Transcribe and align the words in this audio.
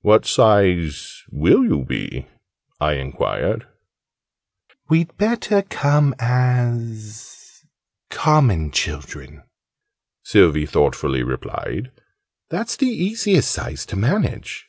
"What 0.00 0.24
size 0.24 1.24
will 1.30 1.62
you 1.62 1.84
be?" 1.84 2.26
I 2.80 2.94
enquired. 2.94 3.66
"We'd 4.88 5.14
better 5.18 5.60
come 5.60 6.14
as 6.18 7.66
common 8.08 8.70
children," 8.70 9.42
Sylvie 10.22 10.64
thoughtfully 10.64 11.22
replied. 11.22 11.90
"That's 12.48 12.76
the 12.78 12.86
easiest 12.88 13.50
size 13.50 13.84
to 13.84 13.96
manage." 13.96 14.66